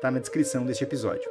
[0.00, 1.28] está na descrição deste episódio.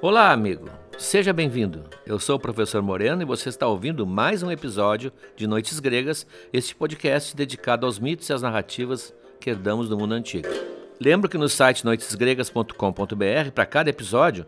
[0.00, 0.70] Olá, amigo.
[0.96, 1.84] Seja bem-vindo.
[2.06, 6.26] Eu sou o professor Moreno e você está ouvindo mais um episódio de Noites Gregas,
[6.50, 10.48] este podcast dedicado aos mitos e às narrativas que herdamos do mundo antigo.
[10.98, 14.46] Lembro que no site noitesgregas.com.br, para cada episódio,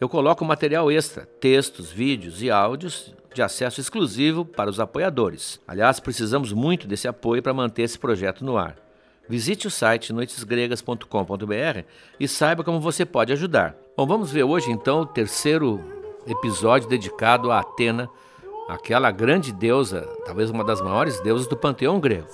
[0.00, 5.60] eu coloco material extra, textos, vídeos e áudios de acesso exclusivo para os apoiadores.
[5.66, 8.76] Aliás, precisamos muito desse apoio para manter esse projeto no ar.
[9.28, 11.84] Visite o site noitesgregas.com.br
[12.20, 13.74] e saiba como você pode ajudar.
[13.96, 15.80] Bom, vamos ver hoje então o terceiro
[16.26, 18.08] episódio dedicado a Atena,
[18.68, 22.28] aquela grande deusa, talvez uma das maiores deusas do panteão grego.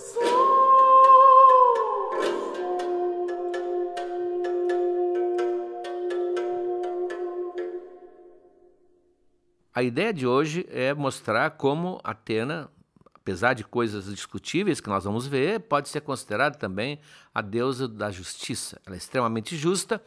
[9.72, 12.68] A ideia de hoje é mostrar como Atena,
[13.14, 16.98] apesar de coisas discutíveis que nós vamos ver, pode ser considerada também
[17.32, 18.80] a deusa da justiça.
[18.84, 20.02] Ela é extremamente justa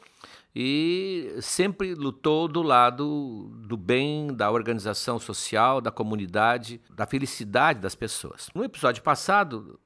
[0.53, 7.95] e sempre lutou do lado do bem, da organização social, da comunidade, da felicidade das
[7.95, 8.49] pessoas.
[8.53, 9.79] No episódio passado,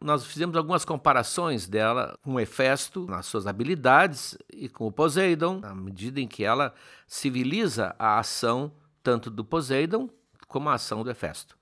[0.00, 5.76] nós fizemos algumas comparações dela com Hefesto, nas suas habilidades, e com o Poseidon, na
[5.76, 6.74] medida em que ela
[7.06, 10.08] civiliza a ação tanto do Poseidon
[10.48, 11.56] como a ação do Hefesto.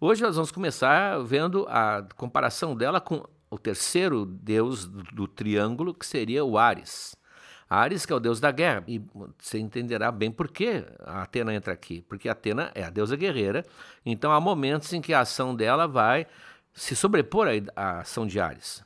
[0.00, 6.06] Hoje nós vamos começar vendo a comparação dela com o terceiro deus do, triângulo, que
[6.06, 7.14] seria o Ares.
[7.68, 9.00] Ares, que é o deus da guerra, e
[9.38, 13.16] você entenderá bem por que a Atena entra aqui, porque a Atena é a deusa
[13.16, 13.64] guerreira,
[14.04, 16.26] então há momentos em que a ação dela vai
[16.74, 18.84] se sobrepor à ação de Ares.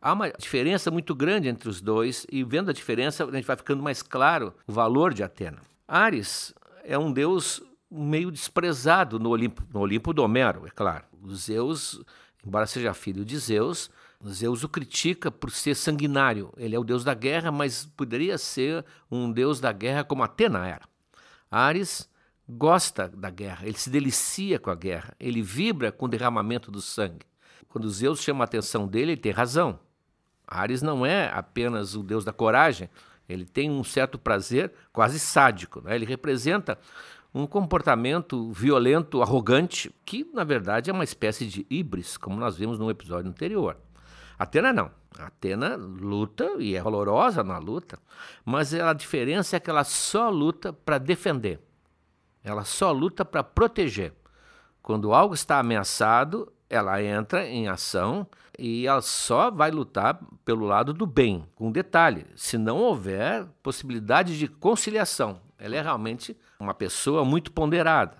[0.00, 3.56] Há uma diferença muito grande entre os dois, e vendo a diferença, a gente vai
[3.56, 5.58] ficando mais claro o valor de Atena.
[5.86, 6.54] Ares
[6.84, 11.04] é um deus meio desprezado no Olimpo, no Olimpo do Homero, é claro.
[11.32, 12.02] Zeus,
[12.44, 13.90] embora seja filho de Zeus,
[14.28, 16.52] Zeus o critica por ser sanguinário.
[16.56, 20.66] Ele é o deus da guerra, mas poderia ser um deus da guerra como Atena
[20.66, 20.82] era.
[21.50, 22.08] Ares
[22.48, 26.80] gosta da guerra, ele se delicia com a guerra, ele vibra com o derramamento do
[26.80, 27.26] sangue.
[27.68, 29.78] Quando Zeus chama a atenção dele, ele tem razão.
[30.46, 32.90] Ares não é apenas o deus da coragem,
[33.32, 35.80] ele tem um certo prazer quase sádico.
[35.80, 35.94] Né?
[35.94, 36.78] Ele representa
[37.32, 42.78] um comportamento violento, arrogante, que na verdade é uma espécie de híbris, como nós vimos
[42.78, 43.76] no episódio anterior.
[44.38, 44.90] Atena não.
[45.18, 47.98] Atena luta e é valorosa na luta,
[48.44, 51.60] mas a diferença é que ela só luta para defender.
[52.42, 54.14] Ela só luta para proteger.
[54.82, 58.26] Quando algo está ameaçado, ela entra em ação
[58.56, 61.44] e ela só vai lutar pelo lado do bem.
[61.56, 68.18] Com detalhe: se não houver possibilidade de conciliação, ela é realmente uma pessoa muito ponderada.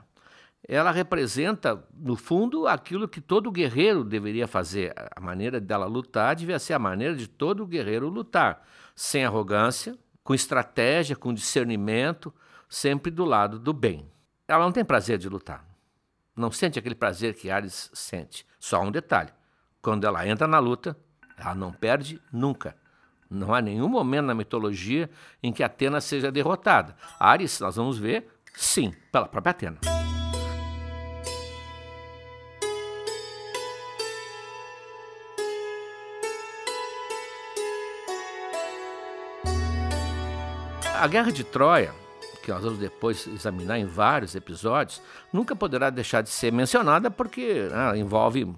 [0.68, 4.92] Ela representa, no fundo, aquilo que todo guerreiro deveria fazer.
[5.16, 10.34] A maneira dela lutar devia ser a maneira de todo guerreiro lutar, sem arrogância, com
[10.34, 12.32] estratégia, com discernimento,
[12.68, 14.06] sempre do lado do bem.
[14.46, 15.69] Ela não tem prazer de lutar.
[16.40, 18.46] Não sente aquele prazer que Ares sente.
[18.58, 19.28] Só um detalhe:
[19.82, 20.96] quando ela entra na luta,
[21.36, 22.74] ela não perde nunca.
[23.28, 25.10] Não há nenhum momento na mitologia
[25.42, 26.96] em que Atena seja derrotada.
[27.18, 29.76] Ares, nós vamos ver, sim, pela própria Atena.
[40.98, 41.94] A Guerra de Troia
[42.42, 45.00] que nós vamos depois examinar em vários episódios,
[45.32, 48.54] nunca poderá deixar de ser mencionada porque ah, envolve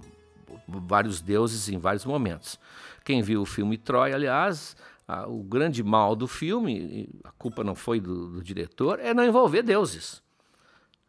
[0.66, 2.58] vários deuses em vários momentos.
[3.04, 4.76] Quem viu o filme Troia, aliás,
[5.06, 9.24] ah, o grande mal do filme, a culpa não foi do, do diretor, é não
[9.24, 10.22] envolver deuses.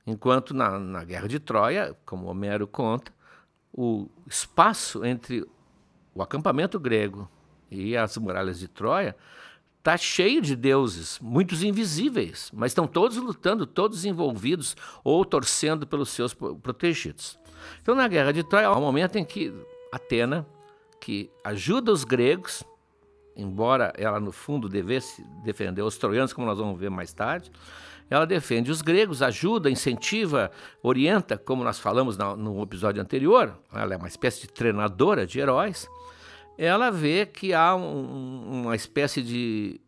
[0.05, 3.11] Enquanto na, na Guerra de Troia, como Homero conta,
[3.71, 5.47] o espaço entre
[6.13, 7.29] o acampamento grego
[7.71, 9.15] e as muralhas de Troia
[9.83, 16.07] está cheio de deuses, muitos invisíveis, mas estão todos lutando, todos envolvidos ou torcendo pelos
[16.07, 17.37] seus protegidos.
[17.81, 19.53] Então, na guerra de Troia, há um momento em que
[19.91, 20.47] Atena,
[21.01, 22.63] que ajuda os gregos,
[23.35, 27.51] embora ela no fundo devesse defender os troianos, como nós vamos ver mais tarde,
[28.09, 30.49] ela defende os gregos, ajuda, incentiva,
[30.81, 35.89] orienta, como nós falamos no episódio anterior, ela é uma espécie de treinadora de heróis.
[36.57, 39.81] Ela vê que há um, uma espécie de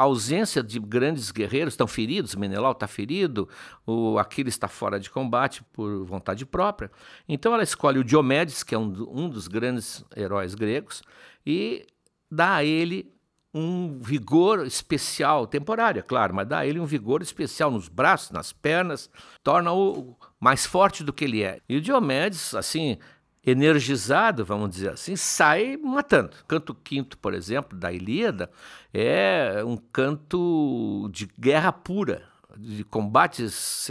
[0.00, 3.46] ausência de grandes guerreiros, estão feridos, Menelau está ferido,
[3.86, 6.90] o Aquiles está fora de combate por vontade própria.
[7.28, 11.02] Então ela escolhe o Diomedes, que é um, um dos grandes heróis gregos,
[11.44, 11.86] e
[12.30, 13.12] dá a ele
[13.52, 18.30] um vigor especial, temporário, é claro, mas dá a ele um vigor especial nos braços,
[18.30, 19.10] nas pernas,
[19.42, 21.60] torna-o mais forte do que ele é.
[21.68, 22.96] E o Diomedes, assim,
[23.44, 26.36] energizado, vamos dizer assim, sai matando.
[26.46, 28.50] Canto quinto, por exemplo, da Ilíada,
[28.92, 32.22] é um canto de guerra pura,
[32.56, 33.90] de combates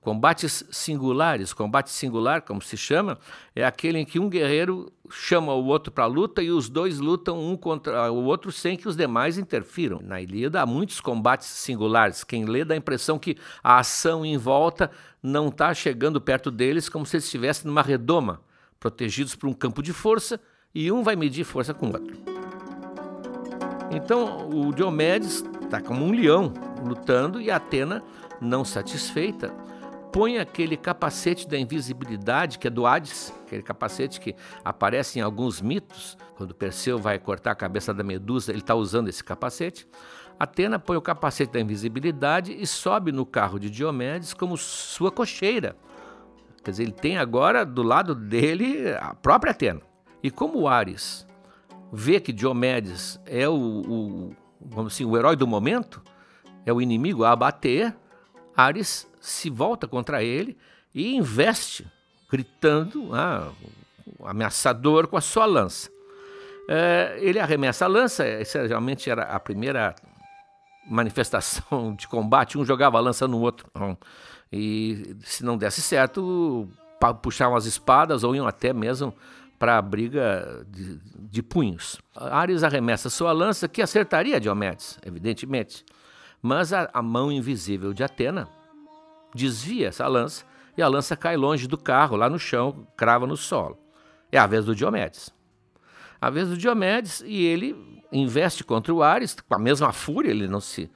[0.00, 3.16] Combates singulares, combate singular, como se chama,
[3.54, 6.98] é aquele em que um guerreiro chama o outro para a luta e os dois
[6.98, 10.00] lutam um contra o outro sem que os demais interfiram.
[10.02, 12.24] Na Ilíada há muitos combates singulares.
[12.24, 14.90] Quem lê dá a impressão que a ação em volta
[15.22, 18.40] não está chegando perto deles como se eles estivessem numa redoma,
[18.84, 20.38] protegidos por um campo de força
[20.74, 22.18] e um vai medir força com o outro.
[23.90, 26.52] Então o Diomedes está como um leão
[26.84, 28.02] lutando e Atena,
[28.42, 29.48] não satisfeita,
[30.12, 35.62] põe aquele capacete da invisibilidade, que é do Hades, aquele capacete que aparece em alguns
[35.62, 39.88] mitos, quando Perseu vai cortar a cabeça da Medusa, ele está usando esse capacete.
[40.38, 45.74] Atena põe o capacete da invisibilidade e sobe no carro de Diomedes como sua cocheira.
[46.64, 49.82] Quer dizer, ele tem agora do lado dele a própria Atena.
[50.22, 51.26] E como o Ares
[51.92, 56.02] vê que Diomedes é o, o, vamos assim, o herói do momento,
[56.64, 57.94] é o inimigo a abater,
[58.56, 60.56] Ares se volta contra ele
[60.94, 61.86] e investe,
[62.30, 63.52] gritando, ah,
[64.24, 65.90] ameaçador, com a sua lança.
[66.68, 69.94] É, ele arremessa a lança, essa geralmente era a primeira
[70.88, 73.66] manifestação de combate, um jogava a lança no outro.
[74.56, 76.68] E se não desse certo,
[77.20, 79.12] puxavam as espadas ou iam até mesmo
[79.58, 81.98] para a briga de, de, punhos.
[82.14, 85.84] Ares arremessa sua lança, que acertaria Diomedes, evidentemente.
[86.40, 88.48] Mas a, a mão invisível de Atena
[89.34, 90.44] desvia essa lança
[90.76, 93.76] e a lança cai longe do carro, lá no chão, crava no solo.
[94.30, 95.30] É a vez do Diomedes.
[96.20, 100.46] A vez do Diomedes e ele investe contra o Ares com a mesma fúria, ele
[100.46, 100.88] não se,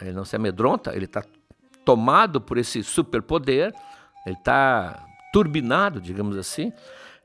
[0.00, 1.24] ele não se amedronta, ele está
[1.84, 3.74] tomado por esse superpoder,
[4.26, 6.72] ele está turbinado, digamos assim,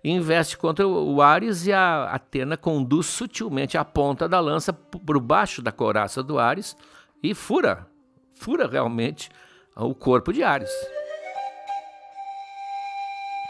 [0.04, 5.20] e investe contra o Ares e a Atena conduz sutilmente a ponta da lança por
[5.20, 6.76] baixo da coraça do Ares
[7.22, 7.88] e fura,
[8.34, 9.30] fura realmente
[9.76, 10.72] o corpo de Ares.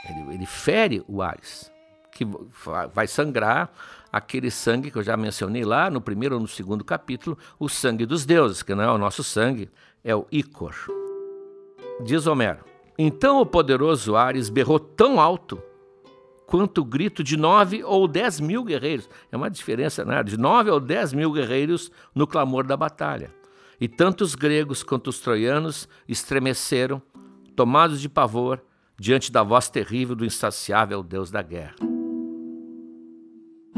[0.10, 1.72] Ele, ele fere o Ares,
[2.12, 2.26] que
[2.94, 3.70] vai sangrar
[4.12, 8.06] aquele sangue que eu já mencionei lá no primeiro ou no segundo capítulo, o sangue
[8.06, 9.70] dos deuses, que não é o nosso sangue,
[10.08, 10.74] é o Ícor.
[12.02, 12.64] Diz Homero:
[12.98, 15.62] Então o poderoso Ares berrou tão alto
[16.48, 19.10] quanto o grito de nove ou dez mil guerreiros.
[19.30, 20.24] É uma diferença, né?
[20.24, 23.30] De nove ou dez mil guerreiros no clamor da batalha.
[23.82, 27.02] E tanto os gregos quanto os troianos estremeceram,
[27.54, 28.62] tomados de pavor,
[28.98, 31.76] diante da voz terrível do insaciável Deus da guerra.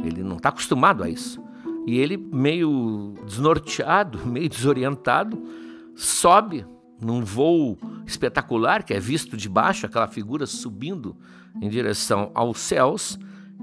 [0.02, 1.44] Ele não está acostumado a isso.
[1.88, 5.42] E ele, meio desnorteado, meio desorientado,
[6.00, 6.66] sobe
[7.02, 11.16] num voo espetacular, que é visto de baixo, aquela figura subindo
[11.62, 13.20] em direção aos céus,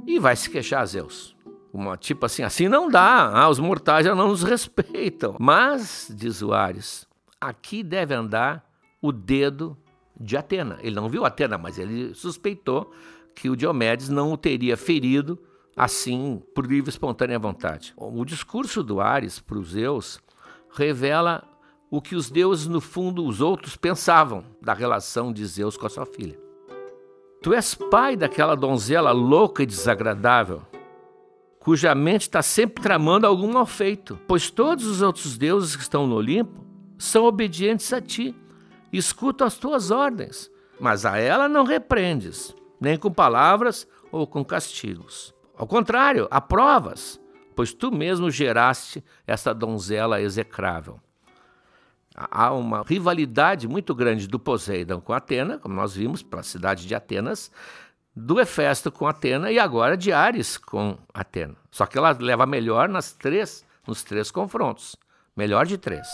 [0.06, 1.34] e vai se queixar a Zeus.
[1.72, 5.36] Uma, tipo assim, assim não dá, ah, os mortais já não nos respeitam.
[5.38, 7.06] Mas, diz o Ares,
[7.40, 8.64] aqui deve andar
[9.00, 9.76] o dedo
[10.18, 10.78] de Atena.
[10.80, 12.92] Ele não viu Atena, mas ele suspeitou
[13.34, 15.38] que o Diomedes não o teria ferido
[15.76, 17.92] assim por livre e espontânea vontade.
[17.96, 20.18] O discurso do Ares para os Zeus
[20.74, 21.42] revela
[21.96, 25.90] o que os deuses, no fundo, os outros pensavam da relação de Zeus com a
[25.90, 26.38] sua filha.
[27.42, 30.62] Tu és pai daquela donzela louca e desagradável
[31.66, 36.06] cuja mente está sempre tramando algum mal feito, pois todos os outros deuses que estão
[36.06, 36.64] no Olimpo
[36.96, 38.36] são obedientes a ti,
[38.92, 40.48] escutam as tuas ordens,
[40.78, 45.34] mas a ela não repreendes, nem com palavras ou com castigos.
[45.58, 47.20] Ao contrário, aprovas,
[47.56, 51.00] pois tu mesmo geraste essa donzela execrável.
[52.16, 56.86] Há uma rivalidade muito grande do Poseidon com Atena, como nós vimos, para a cidade
[56.86, 57.50] de Atenas,
[58.14, 61.54] do Hefesto com Atena e agora de Ares com Atena.
[61.70, 64.96] Só que ela leva melhor nas três nos três confrontos.
[65.36, 66.08] Melhor de três.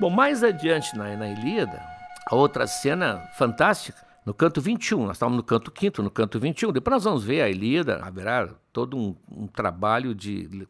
[0.00, 1.82] Bom, mais adiante na, na Ilíada,
[2.30, 6.72] a outra cena fantástica, no canto 21, nós estávamos no canto 5, no canto 21,
[6.72, 10.68] depois nós vamos ver a Ilíada, haverá todo um, um trabalho de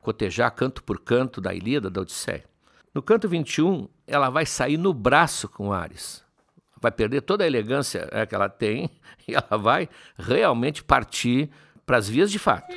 [0.00, 2.44] cotejar canto por canto da Ilíada, da Odisseia.
[2.94, 6.24] No canto 21, ela vai sair no braço com Ares.
[6.80, 8.90] Vai perder toda a elegância é, que ela tem
[9.28, 11.50] e ela vai realmente partir
[11.84, 12.74] para as vias de fato.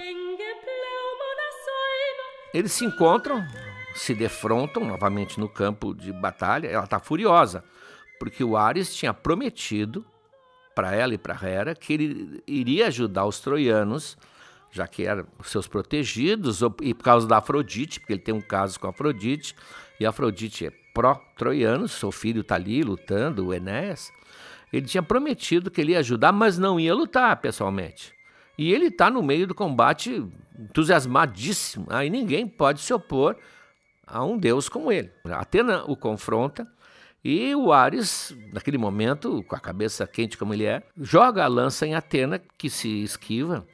[2.53, 3.45] Eles se encontram,
[3.93, 6.67] se defrontam novamente no campo de batalha.
[6.67, 7.63] Ela está furiosa,
[8.19, 10.05] porque o Ares tinha prometido
[10.75, 14.17] para ela e para Hera que ele iria ajudar os troianos,
[14.71, 18.79] já que eram seus protegidos, e por causa da Afrodite, porque ele tem um caso
[18.79, 19.55] com a Afrodite,
[19.99, 24.11] e a Afrodite é pró-troiano, seu filho está ali lutando, o Enéas.
[24.71, 28.13] Ele tinha prometido que ele ia ajudar, mas não ia lutar pessoalmente.
[28.57, 30.23] E ele está no meio do combate
[30.59, 31.87] entusiasmadíssimo.
[31.89, 33.35] Aí ninguém pode se opor
[34.05, 35.09] a um deus como ele.
[35.25, 36.67] Atena o confronta
[37.23, 41.85] e o Ares, naquele momento, com a cabeça quente como ele é, joga a lança
[41.85, 43.65] em Atena, que se esquiva,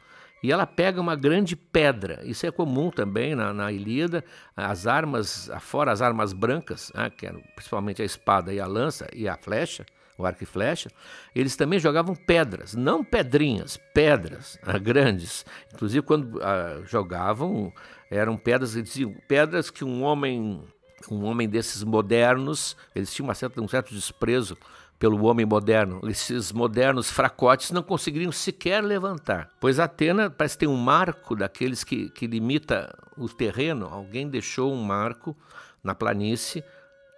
[0.41, 2.21] e ela pega uma grande pedra.
[2.23, 4.23] Isso é comum também na, na Ilíada.
[4.55, 9.07] As armas, fora as armas brancas, né, que eram principalmente a espada e a lança
[9.13, 9.85] e a flecha,
[10.17, 10.89] o arco e flecha,
[11.35, 15.45] eles também jogavam pedras, não pedrinhas, pedras ah, grandes.
[15.73, 17.73] Inclusive, quando ah, jogavam,
[18.09, 20.63] eram pedras, diziam, pedras que um homem,
[21.09, 24.57] um homem desses modernos, eles tinham certa, um certo desprezo
[24.97, 25.99] pelo homem moderno.
[26.09, 32.09] Esses modernos fracotes não conseguiriam sequer levantar, pois Atena parece ter um marco daqueles que,
[32.09, 33.87] que limita o terreno.
[33.87, 35.35] Alguém deixou um marco
[35.83, 36.63] na planície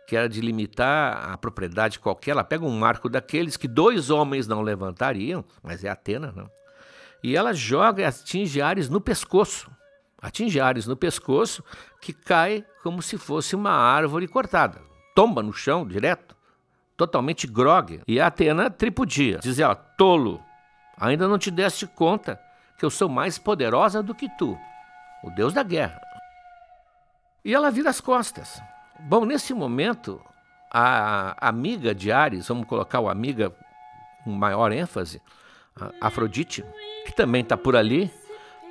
[0.08, 2.32] que era de limitar a propriedade qualquer.
[2.32, 6.50] Ela pega um marco daqueles que dois homens não levantariam, mas é Atena, não.
[7.22, 9.70] E ela joga e atinge Ares no pescoço.
[10.22, 11.62] Atinge Ares no pescoço,
[12.08, 14.80] que cai como se fosse uma árvore cortada.
[15.14, 16.38] Tomba no chão direto,
[16.96, 18.02] totalmente grogue.
[18.08, 19.40] E Atena tripudia.
[19.40, 20.42] Diz ela, tolo,
[20.98, 22.40] ainda não te deste conta
[22.80, 24.58] que eu sou mais poderosa do que tu,
[25.22, 26.00] o deus da guerra.
[27.44, 28.62] E ela vira as costas.
[29.02, 30.22] Bom, nesse momento,
[30.72, 33.54] a amiga de Ares, vamos colocar o amiga
[34.24, 35.22] com maior ênfase,
[36.00, 36.64] Afrodite,
[37.06, 38.10] que também está por ali,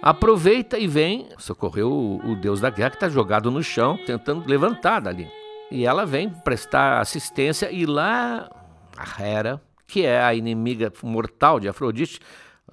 [0.03, 4.49] aproveita e vem socorrer o, o deus da guerra que está jogado no chão, tentando
[4.49, 5.31] levantar dali.
[5.71, 8.49] E ela vem prestar assistência e lá
[8.97, 12.21] a Hera, que é a inimiga mortal de Afrodite,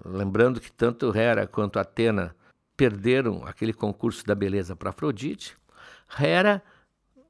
[0.06, 2.36] lembrando que tanto Hera quanto Atena
[2.77, 5.56] perderam aquele concurso da beleza para Afrodite,
[6.20, 6.62] Hera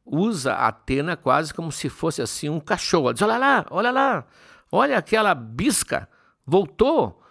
[0.05, 3.05] usa Atena quase como se fosse assim um cachorro.
[3.05, 4.25] Ela diz: olha lá, olha lá,
[4.71, 6.09] olha aquela bisca,
[6.45, 7.22] voltou,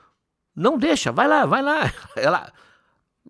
[0.54, 1.92] não deixa, vai lá, vai lá.
[2.16, 2.52] Ela,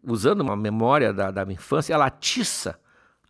[0.02, 2.78] usando uma memória da, da infância, ela atiça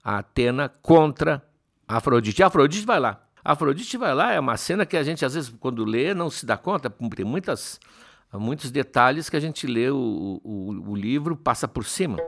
[0.03, 1.43] a Atena contra
[1.87, 2.43] a Afrodite.
[2.43, 3.23] A Afrodite vai lá.
[3.45, 6.31] A Afrodite vai lá, é uma cena que a gente, às vezes, quando lê, não
[6.31, 7.81] se dá conta, tem muitas,
[8.33, 12.19] muitos detalhes que a gente lê o, o, o livro, passa por cima.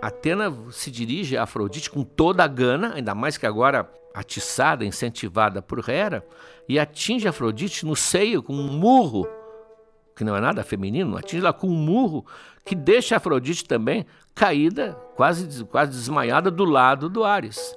[0.00, 5.62] Atena se dirige a Afrodite com toda a gana, ainda mais que agora atiçada, incentivada
[5.62, 6.24] por Hera,
[6.68, 9.26] e atinge Afrodite no seio com um murro,
[10.14, 12.24] que não é nada feminino, atinge ela com um murro
[12.64, 17.74] que deixa Afrodite também caída, quase, quase desmaiada do lado do Ares.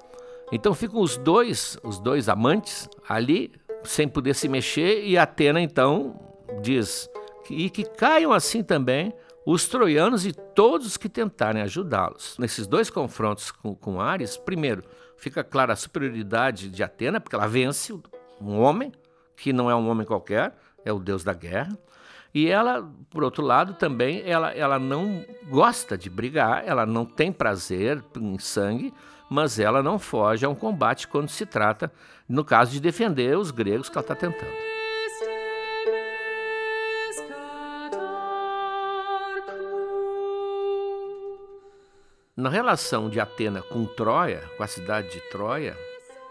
[0.51, 3.51] Então ficam os dois, os dois amantes ali
[3.83, 6.19] sem poder se mexer e Atena então
[6.61, 7.09] diz
[7.49, 9.13] e que caiam assim também
[9.45, 12.37] os troianos e todos que tentarem ajudá-los.
[12.37, 14.83] Nesses dois confrontos com, com Ares, primeiro,
[15.17, 17.93] fica clara a superioridade de Atena, porque ela vence
[18.41, 18.91] um homem,
[19.35, 21.77] que não é um homem qualquer, é o deus da guerra.
[22.33, 27.31] E ela, por outro lado, também ela, ela não gosta de brigar, ela não tem
[27.31, 28.93] prazer em sangue,
[29.29, 31.91] mas ela não foge a um combate quando se trata,
[32.27, 34.72] no caso, de defender os gregos que ela está tentando.
[42.43, 45.77] Na relação de Atena com Troia, com a cidade de Troia,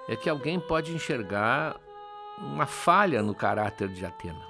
[0.06, 1.80] é que alguém pode enxergar
[2.36, 4.46] uma falha no caráter de Atena,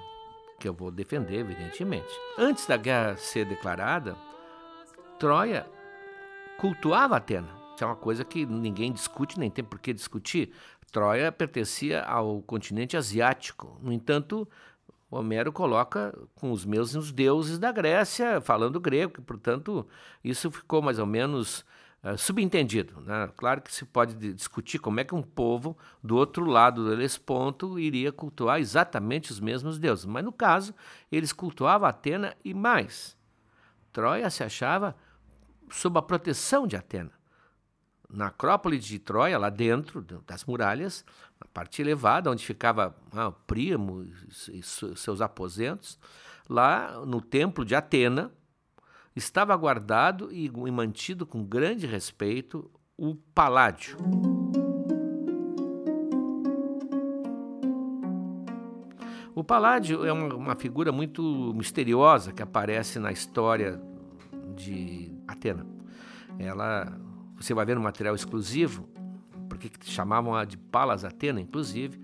[0.59, 2.13] que eu vou defender, evidentemente.
[2.37, 4.13] Antes da guerra ser declarada,
[5.17, 5.65] Troia
[6.57, 7.47] cultuava Atena.
[7.73, 10.51] Isso é uma coisa que ninguém discute, nem tem por que discutir.
[10.91, 13.79] Troia pertencia ao continente asiático.
[13.81, 14.45] No entanto,
[15.13, 19.87] Homero coloca com os mesmos deuses da Grécia, falando grego, que, portanto,
[20.23, 21.65] isso ficou mais ou menos
[22.03, 22.99] uh, subentendido.
[23.01, 23.29] Né?
[23.37, 27.79] Claro que se pode discutir como é que um povo do outro lado do Helesponto
[27.79, 30.73] iria cultuar exatamente os mesmos deuses, mas no caso
[31.11, 33.17] eles cultuavam Atena e mais.
[33.91, 34.95] Troia se achava
[35.69, 37.11] sob a proteção de Atena.
[38.13, 41.03] Na Acrópole de Troia, lá dentro das muralhas,
[41.41, 44.05] na parte elevada, onde ficava ah, o primo
[44.49, 45.99] e seus aposentos,
[46.47, 48.31] lá no templo de Atena,
[49.15, 53.97] estava guardado e mantido com grande respeito o paládio.
[59.35, 63.81] O Paládio é uma, uma, figura muito misteriosa que aparece na história
[64.55, 65.65] de Atena.
[66.37, 66.95] Ela,
[67.43, 68.87] você vai ver no material exclusivo,
[69.49, 71.99] porque chamavam-a de Palas Atena, inclusive,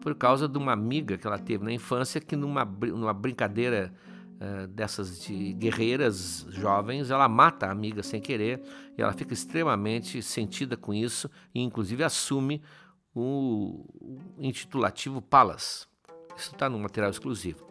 [0.00, 3.92] por causa de uma amiga que ela teve na infância que numa, numa brincadeira
[4.40, 8.62] uh, dessas de guerreiras jovens, ela mata a amiga sem querer
[8.96, 12.62] e ela fica extremamente sentida com isso e inclusive assume
[13.14, 15.86] o, o intitulativo Palas.
[16.36, 17.66] Isso está no material exclusivo.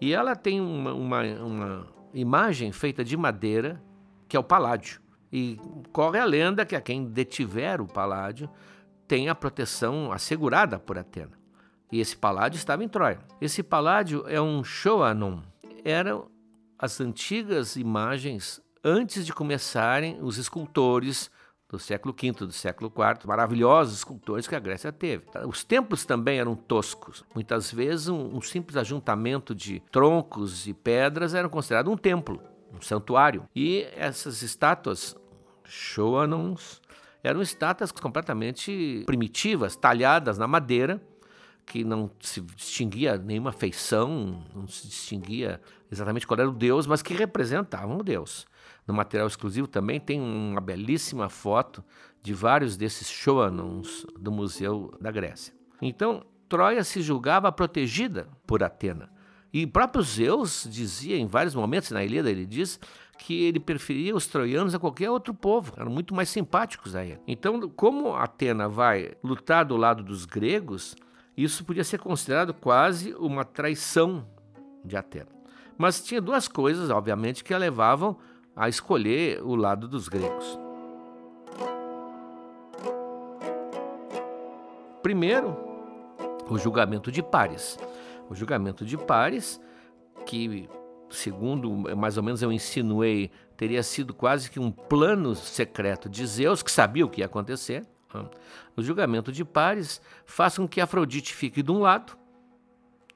[0.00, 3.82] E ela tem uma, uma, uma imagem feita de madeira,
[4.28, 5.00] que é o paládio.
[5.32, 5.60] E
[5.92, 8.48] corre a lenda que a quem detiver o paládio
[9.06, 11.38] tem a proteção assegurada por Atena.
[11.90, 13.18] E esse paládio estava em Troia.
[13.40, 15.40] Esse paládio é um Shoanon.
[15.84, 16.30] Eram
[16.78, 21.30] as antigas imagens antes de começarem os escultores
[21.68, 25.24] do século V, do século IV, maravilhosos escultores que a Grécia teve.
[25.46, 27.24] Os templos também eram toscos.
[27.34, 32.40] Muitas vezes um, um simples ajuntamento de troncos e pedras era considerado um templo,
[32.72, 33.48] um santuário.
[33.54, 35.16] E essas estátuas
[35.64, 36.80] Shoanons
[37.22, 41.02] eram estátuas completamente primitivas, talhadas na madeira,
[41.66, 45.60] que não se distinguia nenhuma feição, não se distinguia
[45.92, 48.46] exatamente qual era o deus, mas que representavam o deus.
[48.86, 51.84] No material exclusivo também tem uma belíssima foto
[52.22, 55.54] de vários desses Shoanons do Museu da Grécia.
[55.82, 59.10] Então, Troia se julgava protegida por Atena.
[59.52, 62.78] E próprio Zeus dizia em vários momentos, na Ilíada ele diz
[63.18, 67.20] que ele preferia os troianos a qualquer outro povo, eram muito mais simpáticos a ele.
[67.26, 70.94] Então, como Atena vai lutar do lado dos gregos,
[71.36, 74.26] isso podia ser considerado quase uma traição
[74.84, 75.28] de Atena.
[75.76, 78.16] Mas tinha duas coisas, obviamente, que a levavam
[78.54, 80.58] a escolher o lado dos gregos.
[85.02, 85.56] Primeiro,
[86.50, 87.78] o julgamento de pares.
[88.28, 89.60] O julgamento de pares,
[90.26, 90.68] que,
[91.10, 96.62] segundo mais ou menos eu insinuei, teria sido quase que um plano secreto de Zeus,
[96.62, 97.86] que sabia o que ia acontecer.
[98.76, 102.16] O julgamento de pares faz com que Afrodite fique de um lado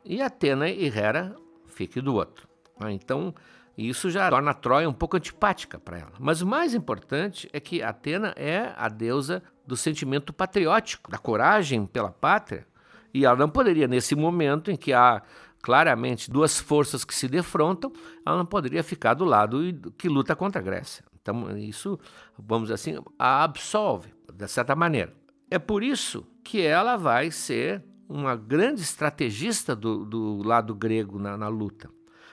[0.04, 2.48] e Atena e Hera fiquem do outro.
[2.90, 3.34] Então,
[3.78, 6.12] isso já torna Troia um pouco antipática para ela.
[6.18, 11.86] Mas o mais importante é que Atena é a deusa do sentimento patriótico, da coragem
[11.86, 12.66] pela pátria.
[13.12, 15.22] E ela não poderia, nesse momento em que há
[15.62, 17.92] claramente duas forças que se defrontam,
[18.26, 21.04] ela não poderia ficar do lado que luta contra a Grécia.
[21.20, 21.98] Então, isso,
[22.36, 25.14] vamos dizer assim, a absolve, de certa maneira.
[25.48, 31.36] É por isso que ela vai ser uma grande estrategista do, do lado grego na,
[31.36, 31.88] na luta.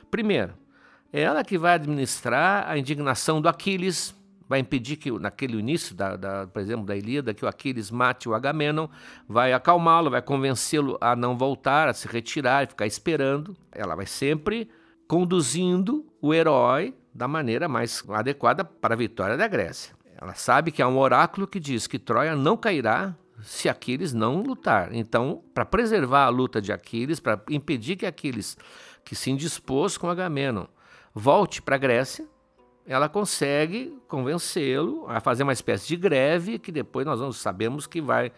[0.09, 0.53] Primeiro,
[1.13, 4.15] é ela que vai administrar a indignação do Aquiles,
[4.49, 8.27] vai impedir que, naquele início, da, da, por exemplo, da Ilíada, que o Aquiles mate
[8.27, 8.87] o Agamenon,
[9.27, 13.55] vai acalmá-lo, vai convencê-lo a não voltar, a se retirar e ficar esperando.
[13.71, 14.67] Ela vai sempre
[15.07, 19.93] conduzindo o herói da maneira mais adequada para a vitória da Grécia.
[20.19, 24.41] Ela sabe que há um oráculo que diz que Troia não cairá se Aquiles não
[24.41, 24.93] lutar.
[24.93, 28.57] Então, para preservar a luta de Aquiles, para impedir que Aquiles,
[29.05, 30.65] que se indispôs com Agamenon,
[31.13, 32.27] volte para a Grécia,
[32.89, 38.01] ela consegue convencê-lo a fazer uma espécie de greve que depois nós vamos, sabemos que
[38.01, 38.31] vai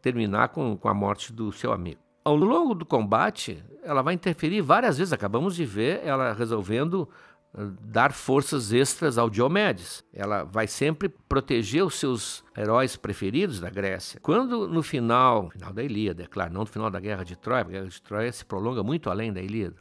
[0.00, 2.00] terminar com, com a morte do seu amigo.
[2.24, 5.12] Ao longo do combate, ela vai interferir várias vezes.
[5.12, 7.06] Acabamos de ver ela resolvendo
[7.52, 10.02] uh, dar forças extras ao Diomedes.
[10.14, 14.18] Ela vai sempre proteger os seus heróis preferidos da Grécia.
[14.22, 17.60] Quando no final, final da Ilíada, é claro, não no final da Guerra de Troia,
[17.60, 19.76] a Guerra de Troia se prolonga muito além da Ilíada.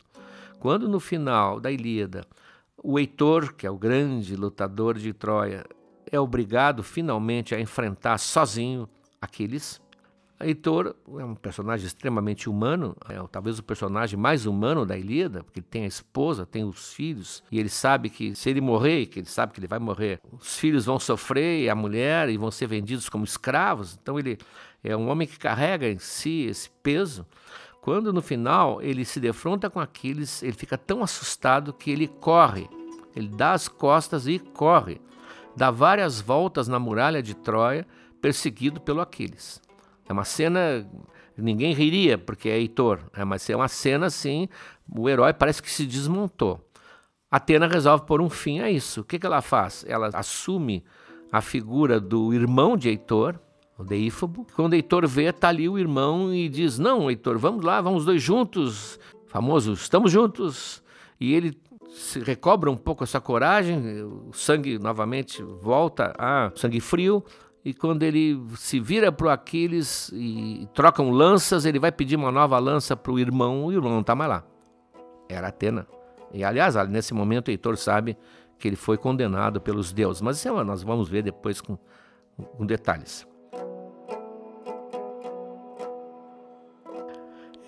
[0.60, 2.26] Quando no final da Ilíada
[2.84, 5.66] o Heitor, que é o grande lutador de Troia,
[6.12, 8.88] é obrigado finalmente a enfrentar sozinho
[9.22, 9.82] Aquiles.
[10.42, 15.60] Heitor é um personagem extremamente humano, é talvez o personagem mais humano da Ilíada, porque
[15.60, 19.20] ele tem a esposa, tem os filhos, e ele sabe que se ele morrer, que
[19.20, 22.50] ele sabe que ele vai morrer, os filhos vão sofrer, e a mulher, e vão
[22.50, 24.00] ser vendidos como escravos.
[24.02, 24.38] Então ele
[24.82, 27.26] é um homem que carrega em si esse peso.
[27.90, 32.70] Quando no final ele se defronta com Aquiles, ele fica tão assustado que ele corre.
[33.16, 35.02] Ele dá as costas e corre,
[35.56, 37.88] dá várias voltas na muralha de Troia,
[38.22, 39.60] perseguido pelo Aquiles.
[40.08, 40.88] É uma cena
[41.36, 44.48] ninguém riria porque é Heitor, é, mas é uma cena assim,
[44.88, 46.64] o herói parece que se desmontou.
[47.32, 49.02] Atena resolve pôr um fim a isso.
[49.02, 49.84] O que, que ela faz?
[49.88, 50.86] Ela assume
[51.32, 53.40] a figura do irmão de Heitor,
[53.80, 54.46] o Deífobo.
[54.54, 58.22] Quando Heitor vê, tá ali o irmão e diz: Não, Heitor, vamos lá, vamos dois
[58.22, 59.00] juntos.
[59.28, 60.84] Famoso, estamos juntos.
[61.20, 61.58] E ele
[61.92, 67.24] se recobra um pouco essa coragem, o sangue novamente volta a sangue frio.
[67.64, 72.58] E quando ele se vira para Aquiles e trocam lanças, ele vai pedir uma nova
[72.58, 74.44] lança para o irmão e o irmão não está mais lá.
[75.28, 75.86] Era Atena.
[76.34, 78.18] E aliás, nesse momento, Heitor sabe
[78.58, 80.22] que ele foi condenado pelos deuses.
[80.22, 81.78] Mas isso nós vamos ver depois com,
[82.38, 83.29] com detalhes.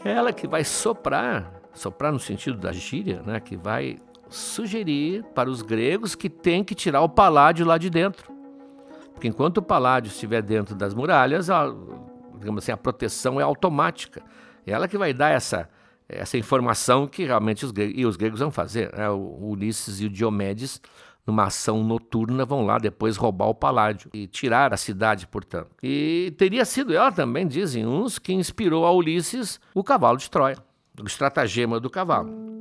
[0.03, 3.97] Ela que vai soprar, soprar no sentido da gíria, né, que vai
[4.29, 8.31] sugerir para os gregos que tem que tirar o paládio lá de dentro.
[9.13, 11.71] Porque enquanto o paládio estiver dentro das muralhas, a,
[12.39, 14.23] digamos assim, a proteção é automática.
[14.65, 15.69] É ela que vai dar essa,
[16.09, 18.91] essa informação que realmente os gregos, e os gregos vão fazer.
[18.95, 19.09] Né?
[19.09, 20.81] O Ulisses e o Diomedes,
[21.25, 25.69] numa ação noturna, vão lá depois roubar o paládio e tirar a cidade, portanto.
[25.81, 30.57] E teria sido ela também, dizem uns, que inspirou a Ulisses o cavalo de Troia,
[30.99, 32.51] o estratagema do cavalo.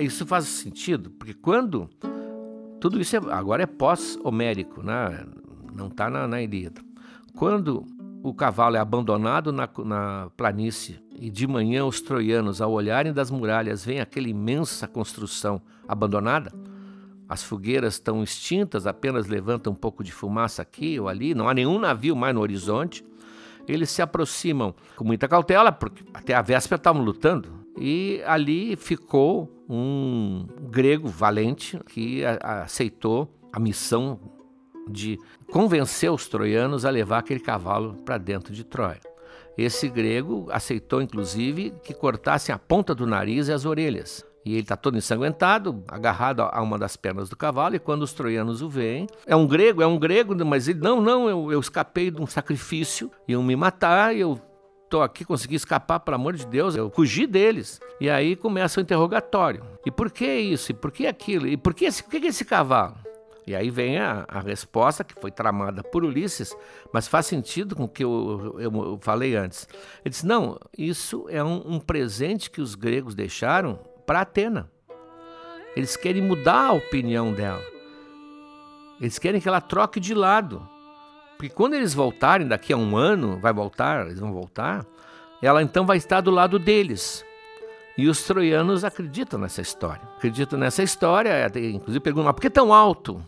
[0.00, 1.90] Isso faz sentido, porque quando
[2.80, 5.26] tudo isso é, agora é pós-homérico, né?
[5.72, 6.80] não está na, na Ilíada.
[7.36, 7.84] Quando
[8.22, 13.30] o cavalo é abandonado na, na planície e de manhã os troianos, ao olharem das
[13.30, 16.52] muralhas, veem aquela imensa construção abandonada,
[17.28, 21.52] as fogueiras estão extintas, apenas levantam um pouco de fumaça aqui ou ali, não há
[21.52, 23.04] nenhum navio mais no horizonte.
[23.66, 29.52] Eles se aproximam com muita cautela, porque até a véspera estavam lutando, e ali ficou
[29.68, 34.18] um grego valente que aceitou a missão
[34.88, 35.18] de
[35.52, 39.00] convencer os troianos a levar aquele cavalo para dentro de Troia.
[39.58, 44.24] Esse grego aceitou, inclusive, que cortassem a ponta do nariz e as orelhas.
[44.44, 48.12] E ele está todo ensanguentado, agarrado a uma das pernas do cavalo, e quando os
[48.12, 51.58] troianos o veem, é um grego, é um grego, mas ele, não, não, eu, eu
[51.58, 54.40] escapei de um sacrifício, iam me matar, eu
[54.88, 57.80] tô aqui, consegui escapar, pelo amor de Deus, eu fugi deles.
[58.00, 59.64] E aí começa o interrogatório.
[59.84, 60.70] E por que isso?
[60.70, 61.48] E por que aquilo?
[61.48, 62.94] E por que esse, por que esse cavalo?
[63.48, 66.54] E aí vem a, a, resposta que foi tramada por Ulisses,
[66.92, 69.66] mas faz sentido com o que eu, eu, eu, falei antes.
[70.04, 74.70] Ele disse: não, isso é um, um presente que os gregos deixaram para Atena.
[75.74, 77.64] Eles querem mudar a opinião dela.
[79.00, 80.68] Eles querem que ela troque de lado.
[81.38, 84.84] Porque quando eles voltarem, daqui a um ano, vai voltar, eles vão voltar,
[85.40, 87.24] ela então vai estar do lado deles.
[87.96, 90.02] E os troianos acreditam nessa história.
[90.18, 93.24] Acreditam nessa história, inclusive perguntam, mas por que tão alto?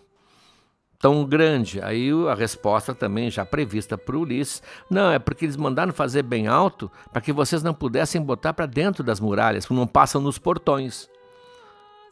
[1.00, 1.80] Tão grande?
[1.80, 6.46] Aí a resposta também já prevista por Ulisses, não, é porque eles mandaram fazer bem
[6.46, 11.08] alto para que vocês não pudessem botar para dentro das muralhas, não passam nos portões.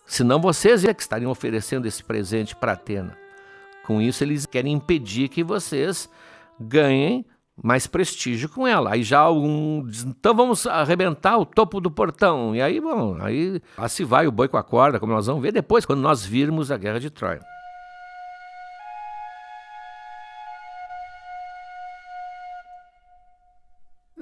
[0.07, 3.14] Senão vocês é que estariam oferecendo esse presente para Atena.
[3.85, 6.09] Com isso, eles querem impedir que vocês
[6.59, 7.27] ganhem
[7.62, 8.94] mais prestígio com ela.
[8.94, 9.87] Aí já algum.
[10.07, 12.57] Então vamos arrebentar o topo do portão.
[12.57, 15.53] E aí, bom, aí se vai o boi com a corda, como nós vamos ver
[15.53, 17.42] depois, quando nós virmos a guerra de Troia.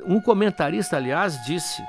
[0.06, 1.82] Um comentarista, aliás, disse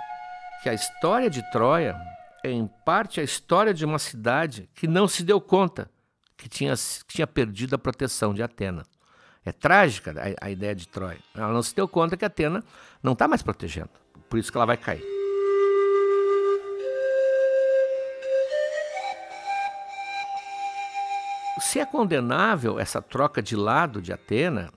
[0.63, 1.95] que a história de Troia
[2.43, 5.89] é, em parte, a história de uma cidade que não se deu conta
[6.35, 8.83] que tinha, que tinha perdido a proteção de Atena.
[9.45, 11.19] É trágica a, a ideia de Troia.
[11.35, 12.63] Ela não se deu conta que Atena
[13.03, 13.89] não está mais protegendo.
[14.27, 15.03] Por isso que ela vai cair.
[21.59, 24.71] Se é condenável essa troca de lado de Atena,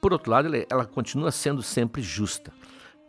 [0.00, 2.52] por outro lado, ela continua sendo sempre justa.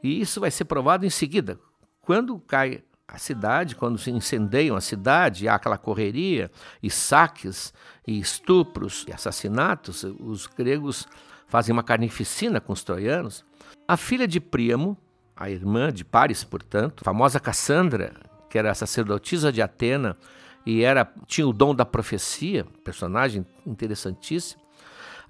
[0.04, 1.60] E isso vai ser provado em seguida.
[2.01, 6.49] Quando cai a cidade, quando se incendeiam a cidade, há aquela correria
[6.82, 7.73] e saques
[8.08, 11.08] e estupros e assassinatos, os gregos
[11.47, 13.43] fazem uma carnificina com os troianos.
[13.88, 14.97] A filha de Príamo,
[15.36, 18.13] a irmã de Paris, portanto, a famosa Cassandra,
[18.49, 20.17] que era sacerdotisa de Atena
[20.65, 24.61] e era tinha o dom da profecia, personagem interessantíssimo.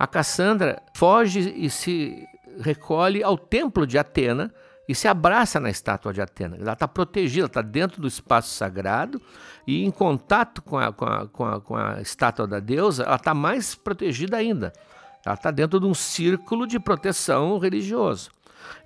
[0.01, 2.27] A Cassandra foge e se
[2.59, 4.51] recolhe ao templo de Atena
[4.89, 6.57] e se abraça na estátua de Atena.
[6.59, 9.21] Ela está protegida, está dentro do espaço sagrado
[9.67, 13.15] e em contato com a, com a, com a, com a estátua da deusa, ela
[13.15, 14.73] está mais protegida ainda.
[15.23, 18.31] Ela está dentro de um círculo de proteção religioso.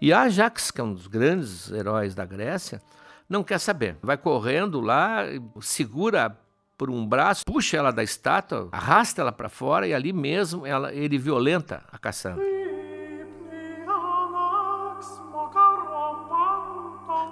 [0.01, 2.81] E Ajax, que é um dos grandes heróis da Grécia,
[3.29, 3.95] não quer saber.
[4.03, 5.21] Vai correndo lá,
[5.61, 6.37] segura
[6.77, 10.93] por um braço, puxa ela da estátua, arrasta ela para fora e ali mesmo ela,
[10.93, 12.43] ele violenta a Cassandra.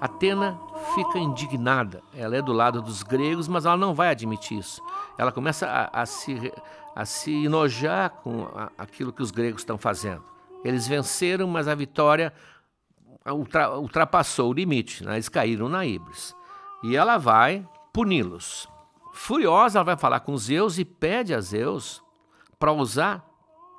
[0.03, 0.60] Atena
[0.95, 2.03] fica indignada.
[2.13, 4.82] Ela é do lado dos gregos, mas ela não vai admitir isso.
[5.17, 6.51] Ela começa a, a se,
[6.93, 10.21] a se enojar com a, aquilo que os gregos estão fazendo.
[10.62, 12.34] Eles venceram, mas a vitória
[13.25, 15.06] ultra, ultrapassou o limite.
[15.06, 15.13] Né?
[15.13, 16.36] Eles caíram na Ibris.
[16.84, 18.67] E ela vai puni-los.
[19.13, 22.04] Furiosa, ela vai falar com Zeus e pede a Zeus
[22.58, 23.23] para usar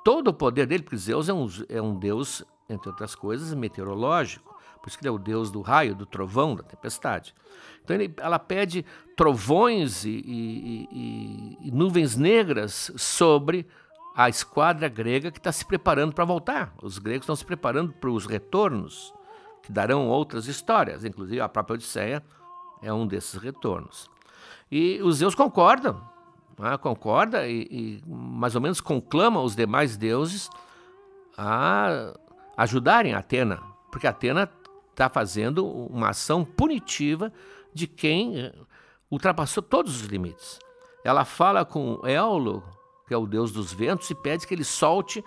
[0.03, 4.55] todo o poder dele, porque Zeus é um, é um deus, entre outras coisas, meteorológico.
[4.81, 7.35] Por isso que ele é o deus do raio, do trovão, da tempestade.
[7.83, 8.85] Então ele, ela pede
[9.17, 13.67] trovões e, e, e, e nuvens negras sobre
[14.15, 16.73] a esquadra grega que está se preparando para voltar.
[16.81, 19.13] Os gregos estão se preparando para os retornos,
[19.61, 22.23] que darão outras histórias, inclusive a própria Odisseia
[22.81, 24.09] é um desses retornos.
[24.71, 26.01] E os Zeus concordam,
[26.57, 26.77] né?
[26.77, 30.49] concorda e, e, mais ou menos conclama os demais deuses
[31.37, 32.13] a
[32.57, 34.49] ajudarem a Atena, porque Atena
[34.91, 37.31] está fazendo uma ação punitiva
[37.73, 38.53] de quem eh,
[39.11, 40.57] ultrapassou todos os limites.
[41.03, 42.63] Ela fala com Éolo,
[43.05, 45.23] que é o deus dos ventos, e pede que ele solte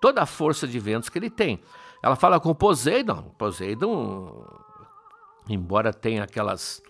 [0.00, 1.60] toda a força de ventos que ele tem.
[2.02, 3.34] Ela fala com Poseidon.
[3.36, 4.46] Poseidon,
[5.48, 6.82] embora tenha aquelas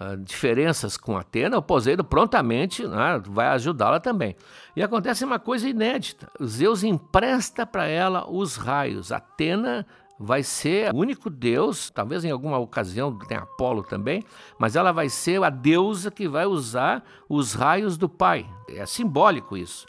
[0.00, 4.36] uh, diferenças com Atena, o Poseidon prontamente né, vai ajudá-la também.
[4.76, 9.12] E acontece uma coisa inédita: Zeus empresta para ela os raios.
[9.12, 9.86] Atena
[10.18, 14.22] vai ser o único deus, talvez em alguma ocasião tem Apolo também,
[14.58, 18.48] mas ela vai ser a deusa que vai usar os raios do pai.
[18.68, 19.86] É simbólico isso.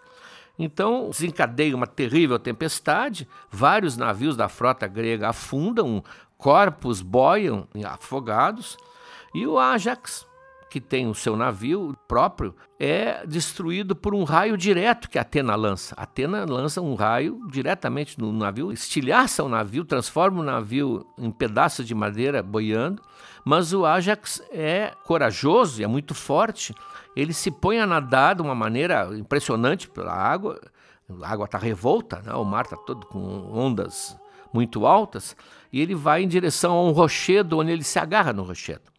[0.58, 6.04] Então desencadeia uma terrível tempestade, vários navios da frota grega afundam,
[6.38, 8.78] corpos boiam afogados,
[9.34, 10.28] e o Ajax,
[10.70, 15.96] que tem o seu navio próprio, é destruído por um raio direto que Atena lança.
[15.96, 21.86] Atena lança um raio diretamente no navio, estilhaça o navio, transforma o navio em pedaços
[21.86, 23.02] de madeira boiando,
[23.46, 26.74] mas o Ajax é corajoso é muito forte.
[27.16, 30.60] Ele se põe a nadar de uma maneira impressionante pela água.
[31.22, 32.34] A água está revolta, né?
[32.34, 33.20] o mar está todo com
[33.52, 34.18] ondas
[34.54, 35.36] muito altas,
[35.72, 38.93] e ele vai em direção a um rochedo onde ele se agarra no rochedo.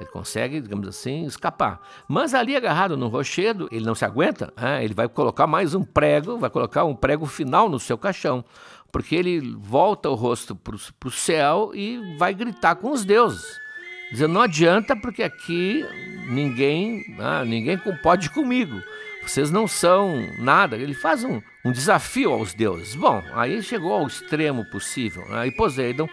[0.00, 1.80] Ele consegue, digamos assim, escapar.
[2.06, 4.84] Mas ali agarrado no rochedo, ele não se aguenta, né?
[4.84, 8.44] ele vai colocar mais um prego, vai colocar um prego final no seu caixão,
[8.92, 10.76] porque ele volta o rosto para
[11.08, 13.58] o céu e vai gritar com os deuses.
[14.10, 15.84] Dizendo, não adianta porque aqui
[16.28, 18.80] ninguém, ah, ninguém pode comigo.
[19.22, 20.76] Vocês não são nada.
[20.76, 22.94] Ele faz um, um desafio aos deuses.
[22.94, 25.22] Bom, aí chegou ao extremo possível.
[25.28, 25.56] Aí né?
[25.56, 26.08] Poseidon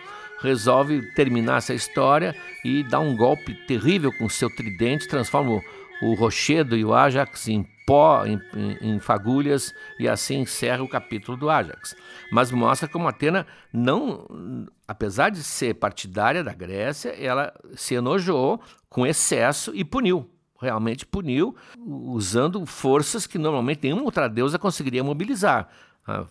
[0.46, 5.62] resolve terminar essa história e dá um golpe terrível com seu tridente, transforma
[6.02, 10.90] o, Rochedo e o Ajax em pó, em, em, em, fagulhas, e assim encerra o
[10.90, 11.96] capítulo do Ajax.
[12.32, 19.06] Mas mostra como Atena não, apesar de ser partidária da Grécia, ela se enojou com
[19.06, 20.30] excesso e puniu.
[20.60, 25.70] Realmente puniu, usando forças que normalmente nenhuma outra deusa conseguiria mobilizar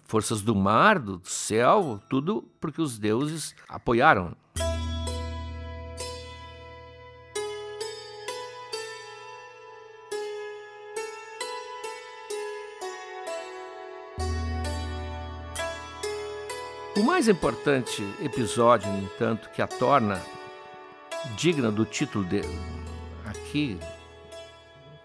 [0.04, 4.37] forças do mar, do céu, tudo porque os deuses apoiaram.
[16.96, 20.22] O mais importante episódio, no entanto, que a torna
[21.37, 22.40] digna do título de,
[23.26, 23.80] aqui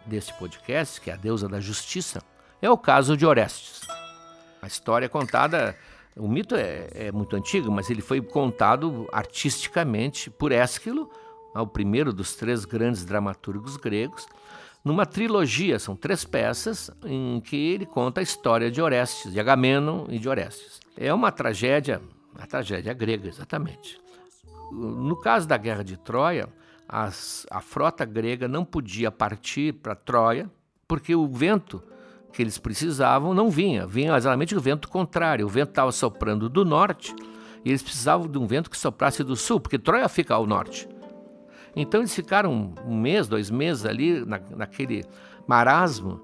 [0.06, 2.22] desse podcast, que é a deusa da justiça,
[2.62, 3.82] é o caso de Orestes.
[4.62, 5.78] A história é contada,
[6.16, 11.10] o mito é, é muito antigo, mas ele foi contado artisticamente por Ésquilo,
[11.54, 14.28] o primeiro dos três grandes dramaturgos gregos,
[14.84, 20.06] numa trilogia, são três peças, em que ele conta a história de Orestes, de Agamenon
[20.10, 20.80] e de Orestes.
[20.96, 22.02] É uma tragédia,
[22.36, 24.00] a tragédia grega, exatamente.
[24.72, 26.48] No caso da Guerra de Troia,
[26.88, 30.50] as, a frota grega não podia partir para Troia,
[30.88, 31.84] porque o vento
[32.34, 35.46] que eles precisavam não vinha, vinha exatamente o vento contrário.
[35.46, 37.16] O vento estava soprando do norte
[37.66, 40.88] e eles precisavam de um vento que soprasse do sul, porque Troia fica ao norte.
[41.76, 45.04] Então eles ficaram um mês, dois meses ali na, naquele
[45.48, 46.22] marasmo,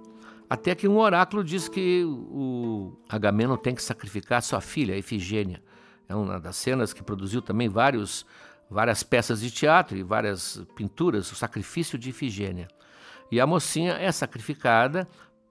[0.50, 5.62] até que um oráculo diz que o Agamemnon tem que sacrificar sua filha, Efigênia.
[6.08, 8.26] É uma das cenas que produziu também vários,
[8.70, 12.68] várias peças de teatro e várias pinturas, o sacrifício de Efigênia.
[13.32, 15.08] E a mocinha é sacrificada